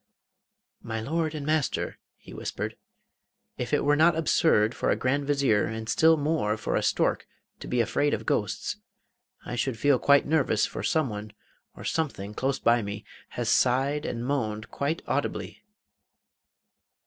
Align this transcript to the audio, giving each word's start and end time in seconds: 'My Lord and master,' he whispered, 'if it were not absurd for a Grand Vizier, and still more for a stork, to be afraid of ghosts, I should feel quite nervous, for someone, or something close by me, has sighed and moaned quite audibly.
'My 0.81 0.99
Lord 0.99 1.35
and 1.35 1.45
master,' 1.45 1.99
he 2.17 2.33
whispered, 2.33 2.75
'if 3.59 3.71
it 3.71 3.83
were 3.83 3.95
not 3.95 4.15
absurd 4.15 4.73
for 4.73 4.89
a 4.89 4.95
Grand 4.95 5.27
Vizier, 5.27 5.65
and 5.65 5.87
still 5.87 6.17
more 6.17 6.57
for 6.57 6.75
a 6.75 6.81
stork, 6.81 7.27
to 7.59 7.67
be 7.67 7.81
afraid 7.81 8.11
of 8.15 8.25
ghosts, 8.25 8.77
I 9.45 9.55
should 9.55 9.77
feel 9.77 9.99
quite 9.99 10.25
nervous, 10.25 10.65
for 10.65 10.81
someone, 10.81 11.33
or 11.75 11.83
something 11.83 12.33
close 12.33 12.57
by 12.57 12.81
me, 12.81 13.05
has 13.37 13.47
sighed 13.47 14.07
and 14.07 14.25
moaned 14.25 14.71
quite 14.71 15.03
audibly. 15.05 15.61